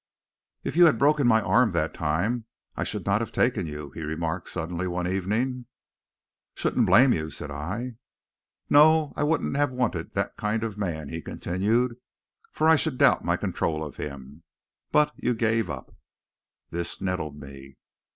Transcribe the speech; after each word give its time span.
"If 0.63 0.75
you 0.75 0.85
had 0.87 0.97
broken 0.97 1.27
my 1.27 1.43
arm 1.43 1.73
that 1.73 1.93
time, 1.93 2.45
I 2.75 2.83
should 2.83 3.05
not 3.05 3.21
have 3.21 3.31
taken 3.31 3.67
you," 3.67 3.91
he 3.91 4.01
remarked 4.01 4.49
suddenly 4.49 4.87
one 4.87 5.07
evening. 5.07 5.67
"Shouldn't 6.55 6.87
blame 6.87 7.13
you," 7.13 7.29
said 7.29 7.51
I. 7.51 7.97
"No! 8.67 9.13
I 9.15 9.21
wouldn't 9.21 9.55
have 9.57 9.69
wanted 9.69 10.15
that 10.15 10.37
kind 10.37 10.63
of 10.63 10.75
a 10.75 10.79
man," 10.79 11.09
he 11.09 11.21
continued, 11.21 11.97
"for 12.51 12.67
I 12.67 12.77
should 12.77 12.97
doubt 12.97 13.23
my 13.23 13.37
control 13.37 13.83
of 13.83 13.97
him. 13.97 14.41
But 14.91 15.11
you 15.17 15.35
gave 15.35 15.69
up." 15.69 15.93
This 16.71 16.99
nettled 16.99 17.39
me. 17.39 17.77